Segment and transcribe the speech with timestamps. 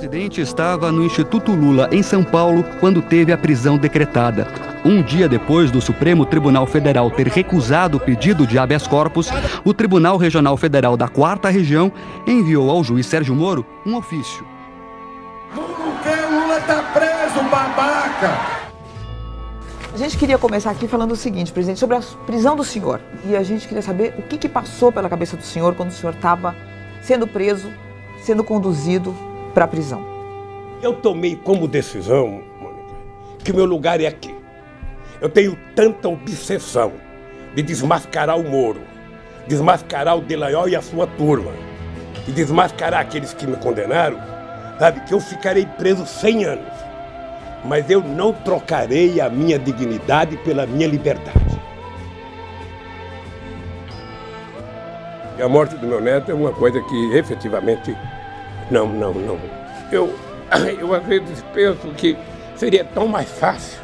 [0.00, 4.48] presidente estava no Instituto Lula, em São Paulo, quando teve a prisão decretada.
[4.82, 9.28] Um dia depois do Supremo Tribunal Federal ter recusado o pedido de habeas corpus,
[9.62, 11.92] o Tribunal Regional Federal da Quarta Região
[12.26, 14.42] enviou ao juiz Sérgio Moro um ofício.
[15.54, 18.38] Por que Lula tá preso, babaca?
[19.92, 23.02] A gente queria começar aqui falando o seguinte, presidente, sobre a prisão do senhor.
[23.26, 25.92] E a gente queria saber o que, que passou pela cabeça do senhor quando o
[25.92, 26.56] senhor estava
[27.02, 27.70] sendo preso,
[28.22, 29.14] sendo conduzido
[29.54, 30.04] para a prisão.
[30.82, 32.94] Eu tomei como decisão, Mônica,
[33.44, 34.34] que meu lugar é aqui.
[35.20, 36.92] Eu tenho tanta obsessão
[37.54, 38.80] de desmascarar o Moro,
[39.46, 41.52] desmascarar o Delaiol e a sua turma,
[42.26, 44.18] e desmascarar aqueles que me condenaram,
[44.78, 46.72] sabe, que eu ficarei preso 100 anos.
[47.64, 51.60] Mas eu não trocarei a minha dignidade pela minha liberdade.
[55.36, 57.94] E a morte do meu neto é uma coisa que efetivamente
[58.70, 59.38] não, não, não.
[59.90, 60.14] Eu,
[60.78, 62.16] eu às vezes penso que
[62.56, 63.80] seria tão mais fácil.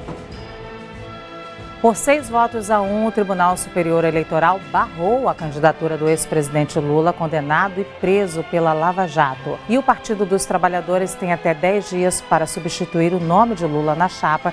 [1.80, 7.12] Por seis votos a um, o Tribunal Superior Eleitoral barrou a candidatura do ex-presidente Lula,
[7.12, 9.58] condenado e preso pela Lava Jato.
[9.68, 13.94] E o Partido dos Trabalhadores tem até dez dias para substituir o nome de Lula
[13.94, 14.52] na chapa.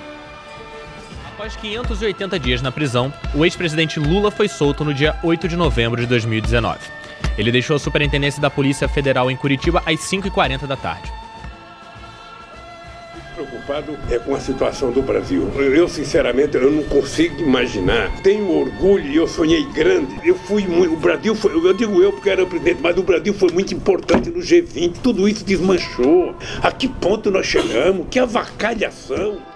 [1.33, 5.99] Após 580 dias na prisão, o ex-presidente Lula foi solto no dia 8 de novembro
[5.99, 7.02] de 2019.
[7.37, 11.11] Ele deixou a superintendência da Polícia Federal em Curitiba às 5h40 da tarde.
[13.33, 15.49] Preocupado é com a situação do Brasil.
[15.59, 18.11] Eu, sinceramente, eu não consigo imaginar.
[18.21, 20.19] Tenho orgulho e eu sonhei grande.
[20.23, 20.93] Eu fui muito.
[20.93, 21.51] O Brasil foi.
[21.51, 24.97] Eu digo eu porque era presidente, mas o Brasil foi muito importante no G20.
[25.01, 26.35] Tudo isso desmanchou.
[26.61, 28.05] A que ponto nós chegamos?
[28.11, 29.52] Que avacalhação!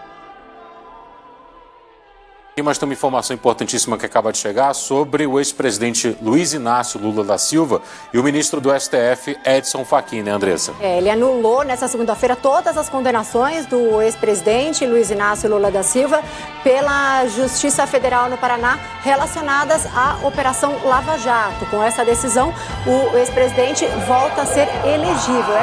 [2.58, 7.00] E mais tem uma informação importantíssima que acaba de chegar sobre o ex-presidente Luiz Inácio
[7.00, 10.74] Lula da Silva e o ministro do STF, Edson Fachin, né, Andressa?
[10.82, 16.24] É, ele anulou nessa segunda-feira todas as condenações do ex-presidente Luiz Inácio Lula da Silva
[16.64, 21.64] pela Justiça Federal no Paraná relacionadas à Operação Lava Jato.
[21.68, 22.52] Com essa decisão,
[22.88, 25.58] o ex-presidente volta a ser elegível.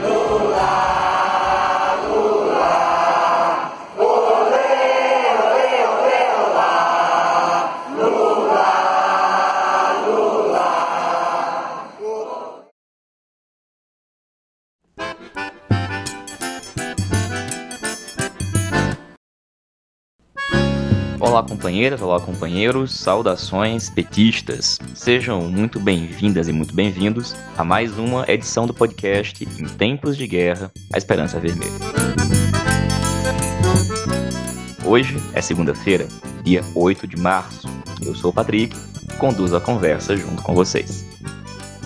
[0.00, 0.77] Lula!
[21.38, 24.76] Olá, companheiras, olá, companheiros, saudações petistas.
[24.92, 30.26] Sejam muito bem-vindas e muito bem-vindos a mais uma edição do podcast Em Tempos de
[30.26, 31.70] Guerra, a Esperança Vermelha.
[34.84, 36.08] Hoje é segunda-feira,
[36.42, 37.68] dia 8 de março.
[38.04, 38.76] Eu sou o Patrick
[39.20, 41.06] conduzo a conversa junto com vocês.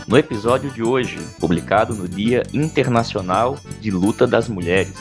[0.08, 4.96] No episódio de hoje, publicado no Dia Internacional de Luta das Mulheres,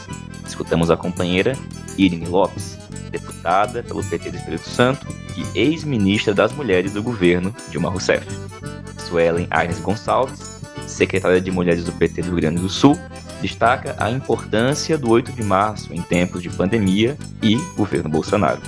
[0.45, 1.57] escutamos a companheira
[1.97, 2.80] Irene Lopes,
[3.11, 5.05] deputada pelo PT do Espírito Santo
[5.35, 8.25] e ex-ministra das Mulheres do governo Dilma Rousseff.
[8.97, 10.39] Suelen Aires Gonçalves,
[10.87, 12.97] secretária de Mulheres do PT do Rio Grande do Sul,
[13.41, 18.61] destaca a importância do 8 de março em tempos de pandemia e governo Bolsonaro.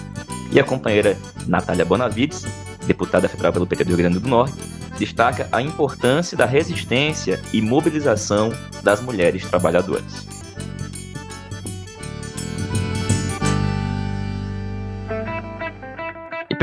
[0.52, 1.18] E a companheira
[1.48, 2.46] Natália Bonavides,
[2.86, 4.56] deputada federal pelo PT do Rio Grande do Norte,
[4.98, 8.52] destaca a importância da resistência e mobilização
[8.84, 10.28] das mulheres trabalhadoras.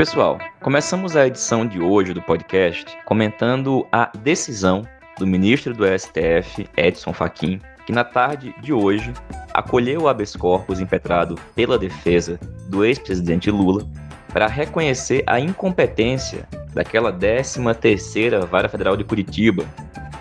[0.01, 4.81] Pessoal, começamos a edição de hoje do podcast comentando a decisão
[5.19, 9.13] do ministro do STF, Edson Fachin, que na tarde de hoje
[9.53, 13.87] acolheu o habeas corpus impetrado pela defesa do ex-presidente Lula
[14.33, 19.63] para reconhecer a incompetência daquela 13ª Vara Federal de Curitiba,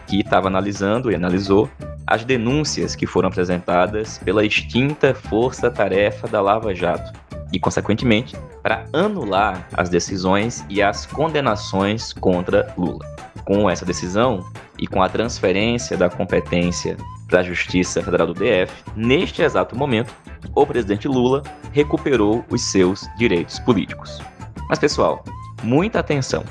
[0.06, 1.70] que estava analisando e analisou
[2.06, 7.18] as denúncias que foram apresentadas pela extinta Força Tarefa da Lava Jato
[7.52, 13.04] e, consequentemente, para anular as decisões e as condenações contra Lula.
[13.44, 14.44] Com essa decisão
[14.78, 16.96] e com a transferência da competência
[17.28, 20.12] da Justiça Federal do DF, neste exato momento,
[20.54, 21.42] o presidente Lula
[21.72, 24.20] recuperou os seus direitos políticos.
[24.68, 25.24] Mas, pessoal,
[25.62, 26.44] muita atenção.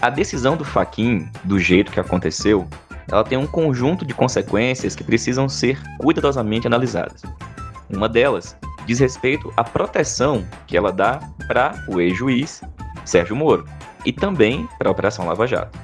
[0.00, 2.66] A decisão do Faquin, do jeito que aconteceu,
[3.10, 7.22] ela tem um conjunto de consequências que precisam ser cuidadosamente analisadas.
[7.88, 8.56] Uma delas
[8.90, 12.60] diz respeito à proteção que ela dá para o ex-juiz
[13.04, 13.64] Sérgio Moro
[14.04, 15.78] e também para a Operação Lava Jato.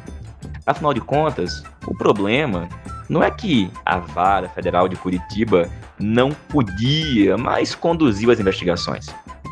[0.67, 2.69] Afinal de contas, o problema
[3.09, 5.71] não é que a Vara Federal de Curitiba
[6.01, 9.07] não podia, mas conduziu as investigações.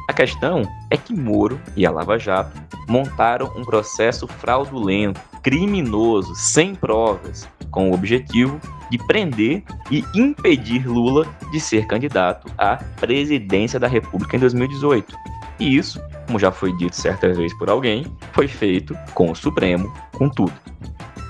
[0.09, 6.75] A questão é que Moro e a Lava Jato montaram um processo fraudulento, criminoso, sem
[6.75, 13.89] provas, com o objetivo de prender e impedir Lula de ser candidato à presidência da
[13.89, 15.17] República em 2018.
[15.59, 19.93] E isso, como já foi dito certa vez por alguém, foi feito com o Supremo,
[20.13, 20.53] com tudo.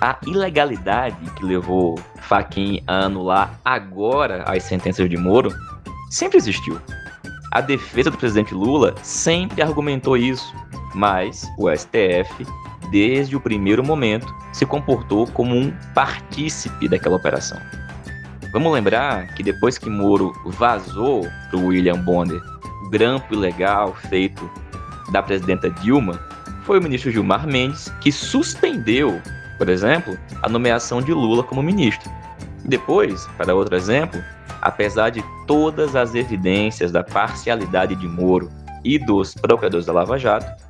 [0.02, 5.50] A ilegalidade que levou Faquin a anular agora as sentenças de Moro
[6.10, 6.78] sempre existiu.
[7.52, 10.54] A defesa do presidente Lula sempre argumentou isso,
[10.94, 12.46] mas o STF,
[12.90, 17.58] desde o primeiro momento, se comportou como um partícipe daquela operação.
[18.52, 22.40] Vamos lembrar que depois que Moro vazou para William Bonner
[22.84, 24.48] o grampo ilegal feito
[25.10, 26.20] da presidenta Dilma,
[26.62, 29.20] foi o ministro Gilmar Mendes que suspendeu,
[29.58, 32.10] por exemplo, a nomeação de Lula como ministro.
[32.64, 34.22] Depois, para outro exemplo,
[34.62, 38.50] apesar de todas as evidências da parcialidade de Moro
[38.82, 40.63] e dos procuradores da Lava Jato,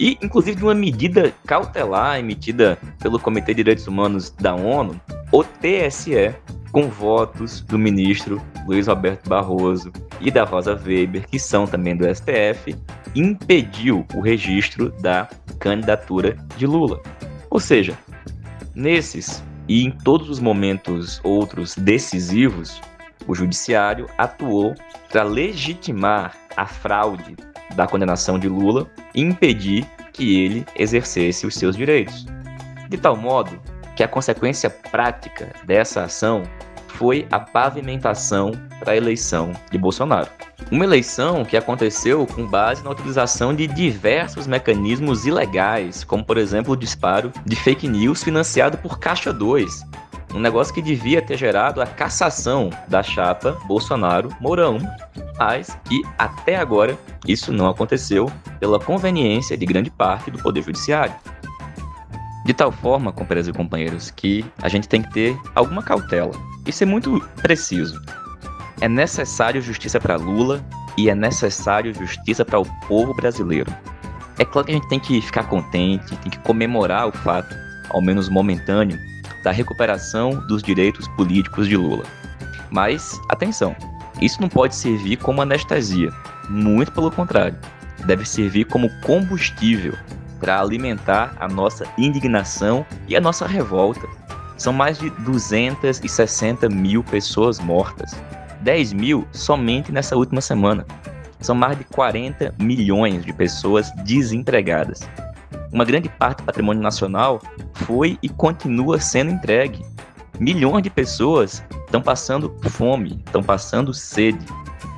[0.00, 4.98] e inclusive de uma medida cautelar emitida pelo Comitê de Direitos Humanos da ONU,
[5.30, 6.34] o TSE,
[6.72, 12.06] com votos do ministro Luiz Roberto Barroso e da Rosa Weber, que são também do
[12.12, 12.74] STF,
[13.14, 17.02] impediu o registro da candidatura de Lula.
[17.50, 17.98] Ou seja,
[18.74, 22.80] nesses e em todos os momentos outros decisivos,
[23.26, 24.74] o judiciário atuou
[25.10, 27.36] para legitimar a fraude
[27.74, 32.26] da condenação de Lula e impedir que ele exercesse os seus direitos.
[32.88, 33.60] De tal modo
[33.96, 36.42] que a consequência prática dessa ação
[36.88, 40.28] foi a pavimentação para a eleição de Bolsonaro.
[40.70, 46.74] Uma eleição que aconteceu com base na utilização de diversos mecanismos ilegais, como por exemplo
[46.74, 49.82] o disparo de fake news financiado por Caixa 2,
[50.34, 54.78] um negócio que devia ter gerado a cassação da chapa Bolsonaro-Mourão,
[55.38, 56.96] mas que até agora
[57.26, 61.14] isso não aconteceu pela conveniência de grande parte do Poder Judiciário.
[62.44, 66.32] De tal forma, companheiros e companheiros, que a gente tem que ter alguma cautela
[66.66, 68.00] e ser muito preciso.
[68.80, 70.64] É necessário justiça para Lula
[70.96, 73.70] e é necessário justiça para o povo brasileiro.
[74.38, 77.54] É claro que a gente tem que ficar contente, tem que comemorar o fato,
[77.90, 78.98] ao menos momentâneo,
[79.42, 82.04] da recuperação dos direitos políticos de Lula.
[82.70, 83.74] Mas, atenção,
[84.20, 86.10] isso não pode servir como anestesia,
[86.48, 87.56] muito pelo contrário,
[88.06, 89.94] deve servir como combustível
[90.38, 94.06] para alimentar a nossa indignação e a nossa revolta.
[94.56, 98.14] São mais de 260 mil pessoas mortas,
[98.60, 100.86] 10 mil somente nessa última semana.
[101.40, 105.00] São mais de 40 milhões de pessoas desempregadas
[105.72, 107.40] uma grande parte do patrimônio nacional
[107.74, 109.84] foi e continua sendo entregue.
[110.38, 114.44] Milhões de pessoas estão passando fome, estão passando sede.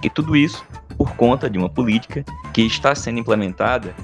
[0.02, 0.64] E tudo isso
[0.96, 3.94] por conta de uma política que está sendo implementada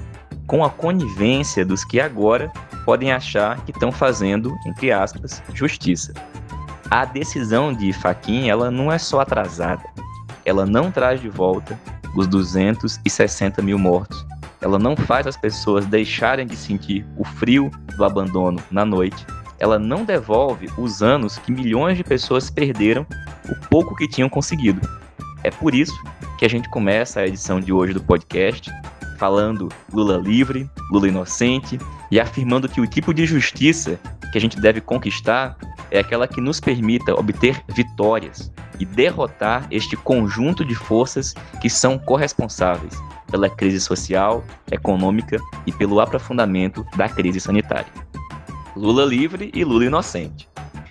[0.45, 2.51] com a conivência dos que agora
[2.83, 6.13] podem achar que estão fazendo, entre aspas, justiça.
[6.89, 9.83] A decisão de Faquin, ela não é só atrasada,
[10.43, 11.79] ela não traz de volta
[12.15, 14.25] os 260 mil mortos,
[14.61, 19.25] ela não faz as pessoas deixarem de sentir o frio do abandono na noite.
[19.57, 23.05] Ela não devolve os anos que milhões de pessoas perderam,
[23.49, 24.81] o pouco que tinham conseguido.
[25.43, 25.97] É por isso
[26.37, 28.71] que a gente começa a edição de hoje do podcast
[29.17, 31.77] falando Lula livre, Lula inocente
[32.09, 33.99] e afirmando que o tipo de justiça
[34.31, 35.57] que a gente deve conquistar
[35.91, 41.97] é aquela que nos permita obter vitórias e derrotar este conjunto de forças que são
[41.97, 42.93] corresponsáveis
[43.29, 47.91] pela crise social, econômica e pelo aprofundamento da crise sanitária.
[48.75, 50.47] Lula livre e Lula inocente.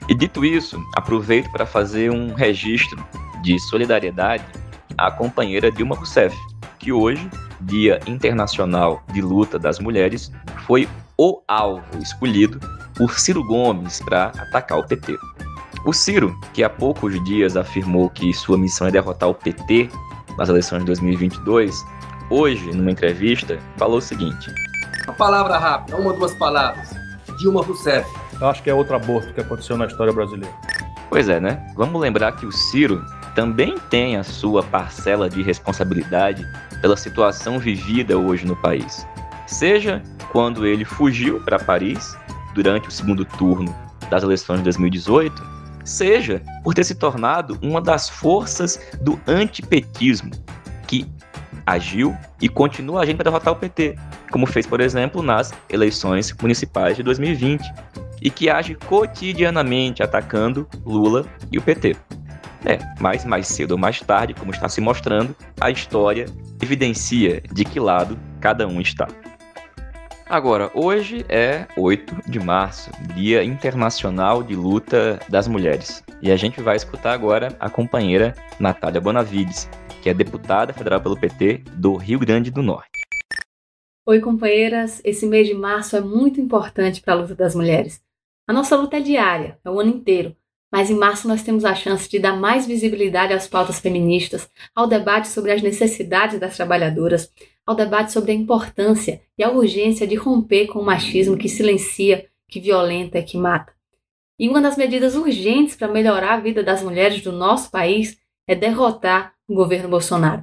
[0.08, 3.04] E dito isso, aproveito para fazer um registro
[3.42, 4.44] de solidariedade
[4.96, 6.36] à companheira Dilma Rousseff,
[6.78, 7.28] que hoje,
[7.60, 10.32] Dia Internacional de Luta das Mulheres,
[10.66, 12.58] foi o alvo escolhido
[12.96, 15.16] por Ciro Gomes para atacar o PT.
[15.84, 19.88] O Ciro, que há poucos dias afirmou que sua missão é derrotar o PT
[20.36, 21.84] nas eleições de 2022,
[22.30, 24.52] hoje, numa entrevista, falou o seguinte:
[25.04, 26.90] Uma palavra rápida, uma ou duas palavras.
[27.38, 28.08] Dilma Rousseff.
[28.40, 30.54] Eu acho que é outro aborto que aconteceu na história brasileira.
[31.08, 31.64] Pois é, né?
[31.76, 33.04] Vamos lembrar que o Ciro
[33.34, 36.44] também tem a sua parcela de responsabilidade
[36.80, 39.06] pela situação vivida hoje no país.
[39.46, 42.16] Seja quando ele fugiu para Paris
[42.54, 43.74] durante o segundo turno
[44.10, 45.42] das eleições de 2018,
[45.84, 50.30] seja por ter se tornado uma das forças do antipetismo
[51.68, 53.96] agiu e continua agindo para derrotar o PT,
[54.30, 57.62] como fez, por exemplo, nas eleições municipais de 2020,
[58.22, 61.96] e que age cotidianamente atacando Lula e o PT.
[62.64, 66.26] É, mas mais cedo ou mais tarde, como está se mostrando, a história
[66.60, 69.06] evidencia de que lado cada um está.
[70.28, 76.04] Agora, hoje é 8 de março, Dia Internacional de Luta das Mulheres.
[76.20, 79.70] E a gente vai escutar agora a companheira Natália Bonavides,
[80.02, 82.90] que é deputada federal pelo PT do Rio Grande do Norte.
[84.06, 85.00] Oi, companheiras.
[85.04, 88.00] Esse mês de março é muito importante para a luta das mulheres.
[88.46, 90.34] A nossa luta é diária, é o ano inteiro.
[90.72, 94.86] Mas em março nós temos a chance de dar mais visibilidade às pautas feministas, ao
[94.86, 97.32] debate sobre as necessidades das trabalhadoras,
[97.66, 102.26] ao debate sobre a importância e a urgência de romper com o machismo que silencia,
[102.48, 103.72] que violenta e que mata.
[104.38, 108.54] E uma das medidas urgentes para melhorar a vida das mulheres do nosso país é
[108.54, 110.42] derrotar o governo Bolsonaro.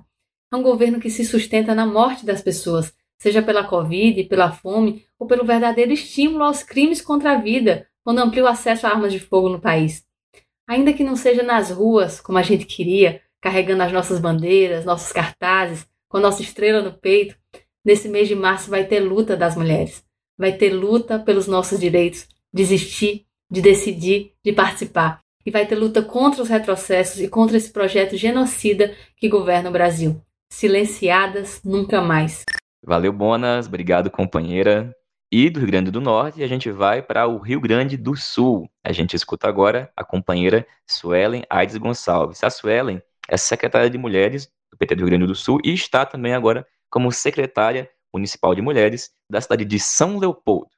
[0.54, 5.04] É um governo que se sustenta na morte das pessoas, seja pela Covid, pela fome
[5.18, 9.12] ou pelo verdadeiro estímulo aos crimes contra a vida, quando amplia o acesso a armas
[9.12, 10.06] de fogo no país.
[10.68, 15.12] Ainda que não seja nas ruas, como a gente queria, carregando as nossas bandeiras, nossos
[15.12, 17.36] cartazes, com a nossa estrela no peito,
[17.84, 20.04] nesse mês de março vai ter luta das mulheres.
[20.38, 25.25] Vai ter luta pelos nossos direitos, de existir, de decidir, de participar.
[25.46, 29.74] E vai ter luta contra os retrocessos e contra esse projeto genocida que governa o
[29.74, 30.20] Brasil.
[30.52, 32.44] Silenciadas nunca mais.
[32.84, 33.68] Valeu, Bonas.
[33.68, 34.96] Obrigado, companheira.
[35.32, 38.70] E do Rio Grande do Norte, a gente vai para o Rio Grande do Sul.
[38.84, 42.44] A gente escuta agora a companheira Suelen Aides Gonçalves.
[42.44, 46.06] A Suelen é secretária de Mulheres do PT do Rio Grande do Sul e está
[46.06, 50.70] também agora como secretária municipal de mulheres da cidade de São Leopoldo.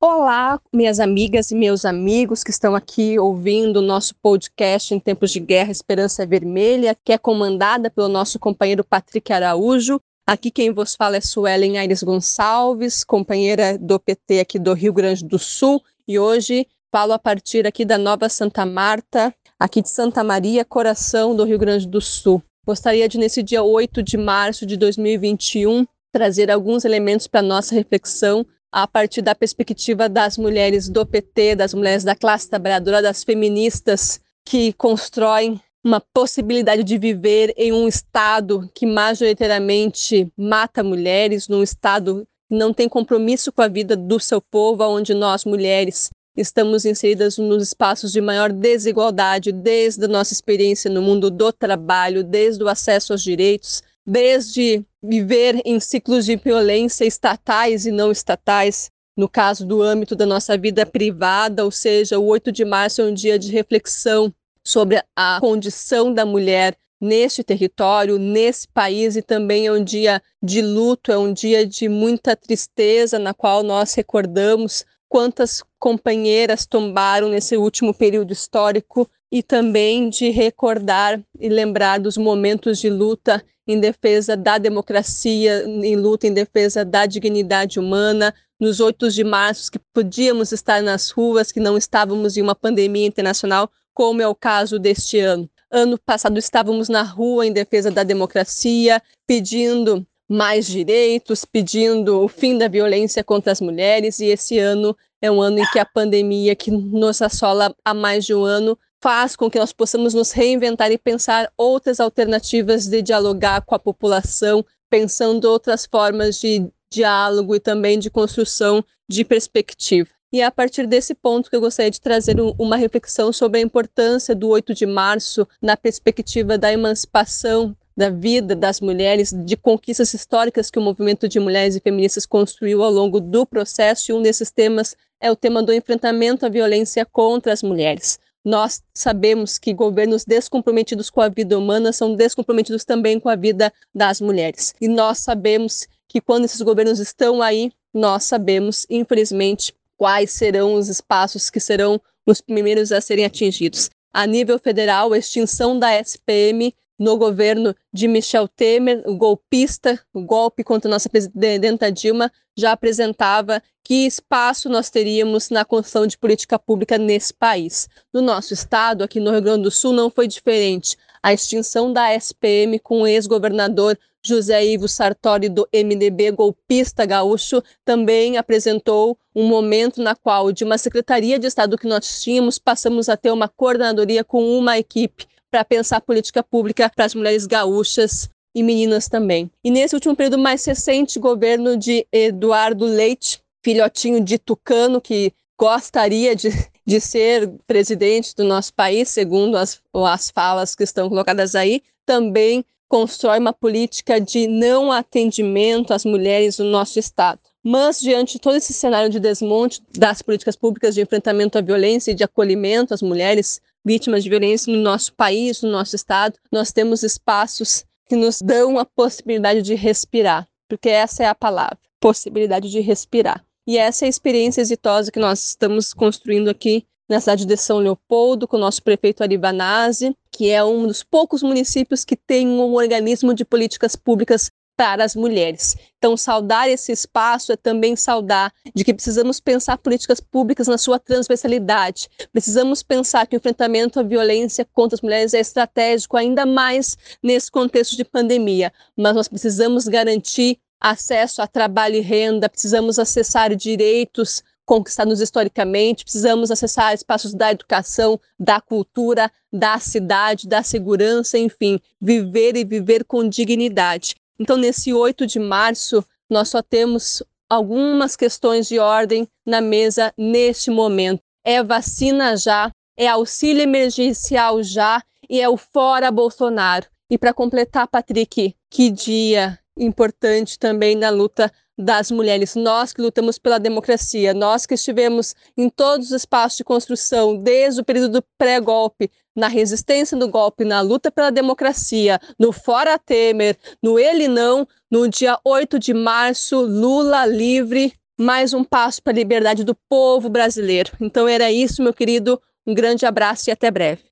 [0.00, 5.30] Olá, minhas amigas e meus amigos que estão aqui ouvindo o nosso podcast em tempos
[5.30, 10.96] de guerra Esperança Vermelha, que é comandada pelo nosso companheiro Patrick Araújo Aqui quem vos
[10.96, 16.18] fala é Suelen Aires Gonçalves, companheira do PT aqui do Rio Grande do Sul, e
[16.18, 21.44] hoje falo a partir aqui da Nova Santa Marta, aqui de Santa Maria, coração do
[21.44, 22.42] Rio Grande do Sul.
[22.66, 28.44] Gostaria de, nesse dia 8 de março de 2021, trazer alguns elementos para nossa reflexão
[28.76, 34.20] a partir da perspectiva das mulheres do PT, das mulheres da classe trabalhadora, das feministas
[34.44, 42.28] que constroem uma possibilidade de viver em um Estado que majoritariamente mata mulheres, num Estado
[42.50, 47.38] que não tem compromisso com a vida do seu povo, onde nós, mulheres, estamos inseridas
[47.38, 52.68] nos espaços de maior desigualdade, desde a nossa experiência no mundo do trabalho, desde o
[52.68, 59.66] acesso aos direitos, desde viver em ciclos de violência estatais e não estatais, no caso
[59.66, 63.38] do âmbito da nossa vida privada, ou seja, o 8 de março é um dia
[63.38, 64.32] de reflexão
[64.62, 70.62] sobre a condição da mulher neste território, nesse país, e também é um dia de
[70.62, 77.56] luto, é um dia de muita tristeza, na qual nós recordamos quantas companheiras tombaram nesse
[77.56, 84.36] último período histórico e também de recordar e lembrar dos momentos de luta em defesa
[84.36, 90.52] da democracia, em luta em defesa da dignidade humana, nos 8 de março que podíamos
[90.52, 95.18] estar nas ruas, que não estávamos em uma pandemia internacional, como é o caso deste
[95.18, 95.48] ano.
[95.70, 102.56] Ano passado estávamos na rua em defesa da democracia, pedindo mais direitos, pedindo o fim
[102.58, 106.54] da violência contra as mulheres, e esse ano é um ano em que a pandemia,
[106.54, 110.90] que nos assola há mais de um ano, faz com que nós possamos nos reinventar
[110.90, 117.60] e pensar outras alternativas de dialogar com a população, pensando outras formas de diálogo e
[117.60, 120.08] também de construção de perspectiva.
[120.32, 123.60] E é a partir desse ponto que eu gostaria de trazer um, uma reflexão sobre
[123.60, 129.56] a importância do 8 de março na perspectiva da emancipação da vida das mulheres, de
[129.56, 134.14] conquistas históricas que o movimento de mulheres e feministas construiu ao longo do processo, e
[134.14, 138.18] um desses temas é o tema do enfrentamento à violência contra as mulheres.
[138.46, 143.72] Nós sabemos que governos descomprometidos com a vida humana são descomprometidos também com a vida
[143.92, 144.72] das mulheres.
[144.80, 150.88] E nós sabemos que quando esses governos estão aí, nós sabemos, infelizmente, quais serão os
[150.88, 153.90] espaços que serão os primeiros a serem atingidos.
[154.12, 160.22] A nível federal, a extinção da SPM no governo de Michel Temer, o golpista, o
[160.22, 166.58] golpe contra nossa presidenta Dilma, já apresentava que espaço nós teríamos na construção de política
[166.58, 167.88] pública nesse país.
[168.12, 170.96] No nosso estado, aqui no Rio Grande do Sul, não foi diferente.
[171.22, 178.36] A extinção da SPM com o ex-governador José Ivo Sartori, do MDB golpista gaúcho, também
[178.36, 183.16] apresentou um momento na qual, de uma secretaria de Estado que nós tínhamos, passamos a
[183.16, 188.62] ter uma coordenadoria com uma equipe para pensar política pública para as mulheres gaúchas e
[188.62, 189.50] meninas também.
[189.64, 196.36] E nesse último período mais recente, governo de Eduardo Leite, filhotinho de Tucano, que gostaria
[196.36, 196.50] de,
[196.84, 202.62] de ser presidente do nosso país, segundo as, as falas que estão colocadas aí, também
[202.86, 207.40] constrói uma política de não atendimento às mulheres no nosso estado.
[207.64, 212.10] Mas, diante de todo esse cenário de desmonte das políticas públicas de enfrentamento à violência
[212.10, 216.72] e de acolhimento às mulheres vítimas de violência no nosso país, no nosso estado, nós
[216.72, 222.68] temos espaços que nos dão a possibilidade de respirar, porque essa é a palavra, possibilidade
[222.68, 223.44] de respirar.
[223.64, 227.78] E essa é a experiência exitosa que nós estamos construindo aqui na cidade de São
[227.78, 232.74] Leopoldo, com o nosso prefeito Arivanazzi, que é um dos poucos municípios que tem um
[232.74, 235.76] organismo de políticas públicas para as mulheres.
[235.98, 240.98] Então, saudar esse espaço é também saudar de que precisamos pensar políticas públicas na sua
[240.98, 242.08] transversalidade.
[242.32, 247.50] Precisamos pensar que o enfrentamento à violência contra as mulheres é estratégico, ainda mais nesse
[247.50, 248.72] contexto de pandemia.
[248.96, 256.50] Mas nós precisamos garantir acesso a trabalho e renda, precisamos acessar direitos conquistados historicamente, precisamos
[256.50, 263.26] acessar espaços da educação, da cultura, da cidade, da segurança, enfim, viver e viver com
[263.28, 264.16] dignidade.
[264.38, 270.70] Então, nesse 8 de março, nós só temos algumas questões de ordem na mesa neste
[270.70, 271.22] momento.
[271.44, 276.86] É vacina já, é auxílio emergencial já e é o fora Bolsonaro.
[277.08, 282.54] E para completar, Patrick, que dia importante também na luta das mulheres.
[282.56, 287.80] Nós que lutamos pela democracia, nós que estivemos em todos os espaços de construção, desde
[287.80, 293.98] o período pré-golpe, na resistência do golpe, na luta pela democracia, no Fora Temer, no
[293.98, 299.62] Ele Não, no dia 8 de março, Lula livre, mais um passo para a liberdade
[299.62, 300.92] do povo brasileiro.
[301.00, 302.40] Então era isso, meu querido.
[302.66, 304.02] Um grande abraço e até breve.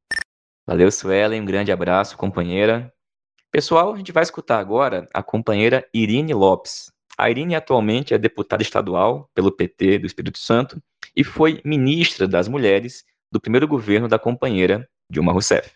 [0.66, 1.40] Valeu, Suelen.
[1.40, 2.92] Um grande abraço, companheira.
[3.50, 6.92] Pessoal, a gente vai escutar agora a companheira Irine Lopes.
[7.16, 10.82] A Irine atualmente é deputada estadual pelo PT do Espírito Santo
[11.16, 15.70] e foi ministra das Mulheres do primeiro governo da companheira Dilma Rousseff.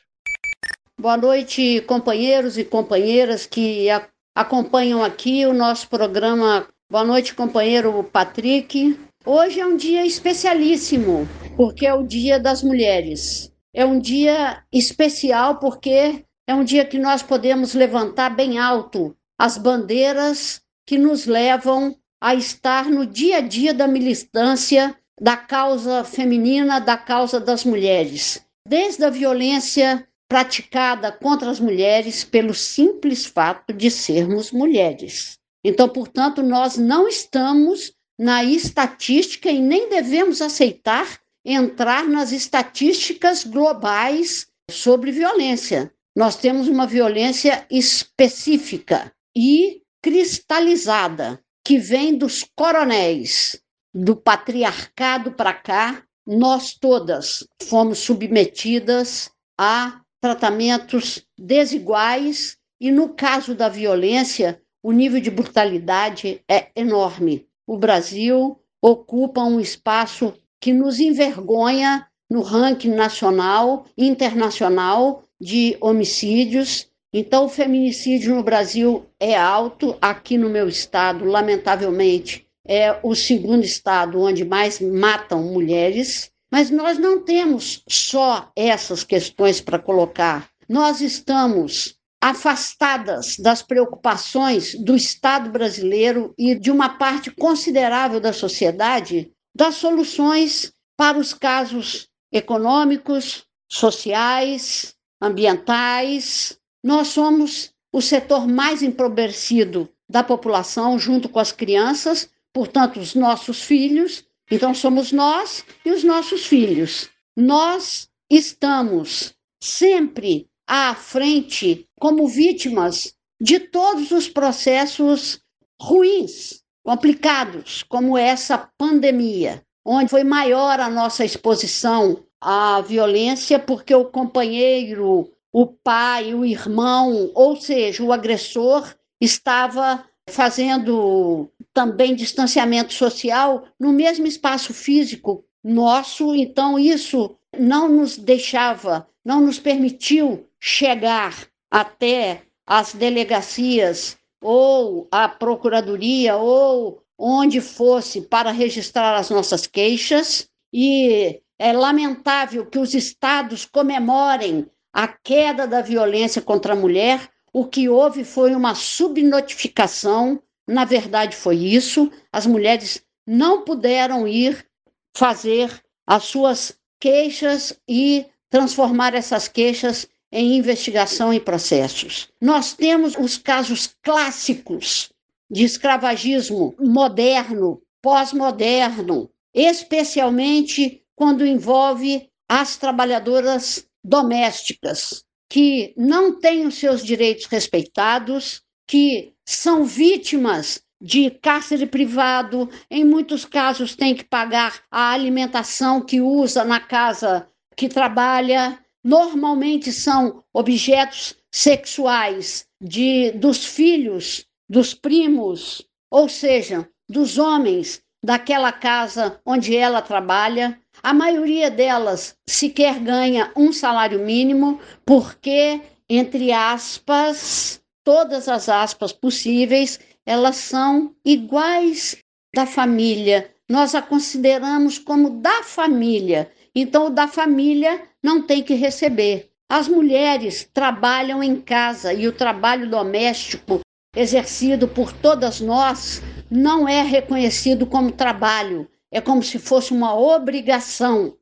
[1.00, 6.66] Boa noite, companheiros e companheiras que a, acompanham aqui o nosso programa.
[6.90, 8.99] Boa noite, companheiro Patrick.
[9.25, 13.52] Hoje é um dia especialíssimo, porque é o Dia das Mulheres.
[13.73, 19.57] É um dia especial porque é um dia que nós podemos levantar bem alto as
[19.57, 26.81] bandeiras que nos levam a estar no dia a dia da militância da causa feminina,
[26.81, 33.90] da causa das mulheres desde a violência praticada contra as mulheres pelo simples fato de
[33.90, 35.38] sermos mulheres.
[35.64, 44.46] Então, portanto, nós não estamos na estatística e nem devemos aceitar entrar nas estatísticas globais
[44.70, 45.90] sobre violência.
[46.14, 53.61] Nós temos uma violência específica e cristalizada, que vem dos coronéis,
[53.94, 63.71] do patriarcado para cá, nós todas fomos submetidas a tratamentos desiguais e, no caso da
[63.71, 67.47] violência, o nível de brutalidade é enorme.
[67.67, 76.91] O Brasil ocupa um espaço que nos envergonha no ranking nacional e internacional de homicídios.
[77.11, 79.97] Então, o feminicídio no Brasil é alto.
[79.99, 86.98] Aqui no meu estado, lamentavelmente, é o segundo estado onde mais matam mulheres, mas nós
[86.98, 90.48] não temos só essas questões para colocar.
[90.68, 99.33] Nós estamos afastadas das preocupações do Estado brasileiro e de uma parte considerável da sociedade
[99.54, 106.59] das soluções para os casos econômicos, sociais, ambientais.
[106.83, 112.28] Nós somos o setor mais empobrecido da população, junto com as crianças,
[112.59, 114.25] portanto, os nossos filhos.
[114.51, 117.09] Então, somos nós e os nossos filhos.
[117.37, 125.40] Nós estamos sempre à frente como vítimas de todos os processos
[125.81, 134.07] ruins, complicados, como essa pandemia, onde foi maior a nossa exposição à violência, porque o
[134.07, 143.93] companheiro, o pai, o irmão, ou seja, o agressor, estava fazendo também distanciamento social no
[143.93, 152.95] mesmo espaço físico nosso, então isso não nos deixava, não nos permitiu chegar até as
[152.95, 160.49] delegacias ou a procuradoria ou onde fosse para registrar as nossas queixas.
[160.73, 167.64] E é lamentável que os estados comemorem a queda da violência contra a mulher o
[167.64, 174.66] que houve foi uma subnotificação, na verdade foi isso, as mulheres não puderam ir
[175.14, 182.28] fazer as suas queixas e transformar essas queixas em investigação e processos.
[182.40, 185.11] Nós temos os casos clássicos
[185.50, 197.04] de escravagismo moderno, pós-moderno, especialmente quando envolve as trabalhadoras domésticas, que não têm os seus
[197.04, 205.11] direitos respeitados, que são vítimas de cárcere privado, em muitos casos tem que pagar a
[205.11, 208.78] alimentação que usa na casa que trabalha.
[209.04, 219.40] Normalmente são objetos sexuais de dos filhos, dos primos, ou seja, dos homens daquela casa
[219.46, 220.78] onde ela trabalha.
[221.02, 230.00] A maioria delas sequer ganha um salário mínimo, porque, entre aspas, todas as aspas possíveis,
[230.26, 232.16] elas são iguais
[232.54, 233.50] da família.
[233.68, 236.50] Nós a consideramos como da família.
[236.74, 239.50] Então, o da família não tem que receber.
[239.70, 243.80] As mulheres trabalham em casa e o trabalho doméstico
[244.16, 251.37] exercido por todas nós não é reconhecido como trabalho, é como se fosse uma obrigação.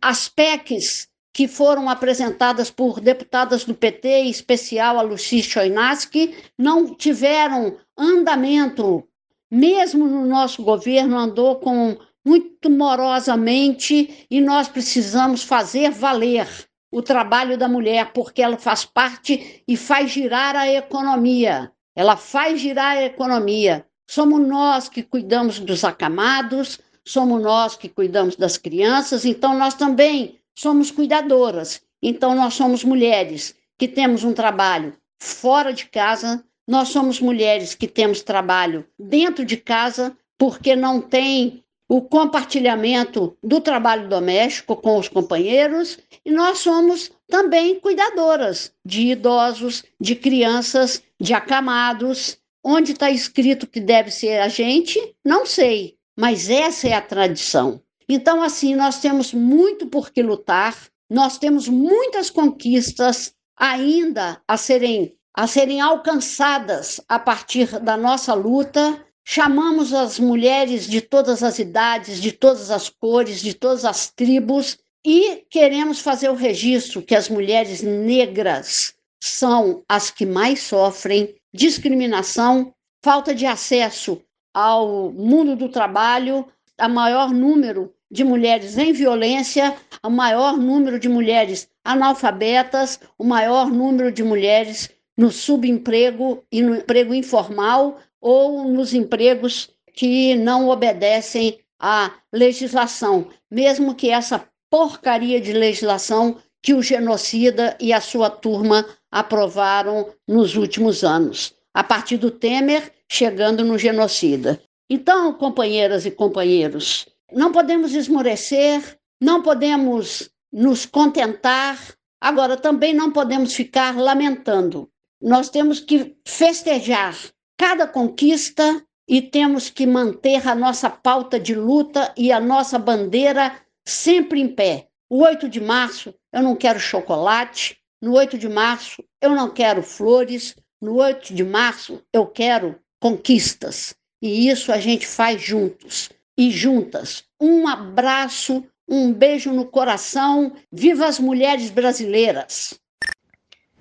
[0.00, 6.94] As PECs que foram apresentadas por deputadas do PT, em especial a Lucy Choinaski, não
[6.94, 9.06] tiveram andamento.
[9.50, 16.48] Mesmo no nosso governo andou com muito morosamente e nós precisamos fazer valer
[16.90, 21.70] o trabalho da mulher, porque ela faz parte e faz girar a economia.
[21.94, 23.86] Ela faz girar a economia.
[24.08, 30.38] Somos nós que cuidamos dos acamados, somos nós que cuidamos das crianças, então nós também
[30.54, 31.80] somos cuidadoras.
[32.02, 37.88] Então nós somos mulheres que temos um trabalho fora de casa, nós somos mulheres que
[37.88, 45.08] temos trabalho dentro de casa, porque não tem o compartilhamento do trabalho doméstico com os
[45.08, 52.36] companheiros, e nós somos também cuidadoras de idosos, de crianças, de acamados.
[52.62, 57.80] Onde está escrito que deve ser a gente, não sei, mas essa é a tradição.
[58.08, 60.76] Então, assim, nós temos muito por que lutar,
[61.08, 69.00] nós temos muitas conquistas ainda a serem, a serem alcançadas a partir da nossa luta.
[69.24, 74.76] Chamamos as mulheres de todas as idades, de todas as cores, de todas as tribos
[75.06, 82.74] e queremos fazer o registro que as mulheres negras são as que mais sofrem discriminação,
[83.02, 84.20] falta de acesso
[84.52, 91.08] ao mundo do trabalho, a maior número de mulheres em violência, o maior número de
[91.08, 98.94] mulheres analfabetas, o maior número de mulheres no subemprego e no emprego informal ou nos
[98.94, 107.76] empregos que não obedecem à legislação, mesmo que essa porcaria de legislação que o genocida
[107.80, 114.60] e a sua turma aprovaram nos últimos anos, a partir do Temer chegando no genocida.
[114.90, 121.78] Então, companheiras e companheiros, não podemos esmorecer, não podemos nos contentar,
[122.20, 124.90] agora também não podemos ficar lamentando.
[125.20, 127.16] Nós temos que festejar
[127.58, 133.60] cada conquista e temos que manter a nossa pauta de luta e a nossa bandeira
[133.86, 134.88] sempre em pé.
[135.10, 139.82] O 8 de março eu não quero chocolate, no 8 de março eu não quero
[139.82, 143.94] flores, no 8 de março eu quero conquistas.
[144.20, 147.24] E isso a gente faz juntos e juntas.
[147.40, 150.52] Um abraço, um beijo no coração.
[150.72, 152.78] Viva as mulheres brasileiras!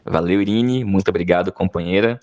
[0.05, 0.83] Valeu, Irine.
[0.83, 2.19] Muito obrigado, companheira.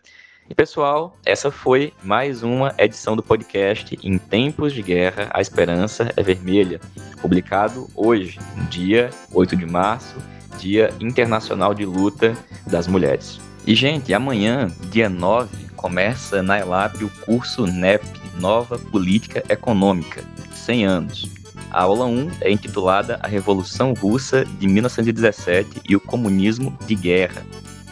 [0.48, 6.12] E pessoal, essa foi mais uma edição do podcast Em Tempos de Guerra, a Esperança
[6.16, 6.80] é Vermelha,
[7.22, 10.16] publicado hoje, dia 8 de março,
[10.58, 13.40] Dia Internacional de Luta das Mulheres.
[13.66, 18.02] E, gente, amanhã, dia 9, começa na ELAP o curso NEP,
[18.38, 21.28] Nova Política Econômica, 100 anos.
[21.70, 27.42] A aula 1 é intitulada A Revolução Russa de 1917 e o Comunismo de Guerra.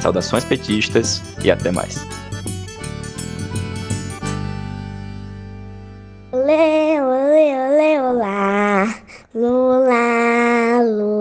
[0.00, 2.06] Saudações petistas e até mais.
[9.40, 11.17] 噜啦噜。